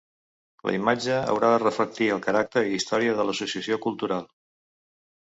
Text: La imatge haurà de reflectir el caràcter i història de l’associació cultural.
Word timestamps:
La 0.67 0.71
imatge 0.75 1.17
haurà 1.33 1.51
de 1.55 1.59
reflectir 1.63 2.07
el 2.15 2.23
caràcter 2.23 2.63
i 2.69 2.73
història 2.77 3.19
de 3.19 3.27
l’associació 3.27 3.77
cultural. 3.85 4.25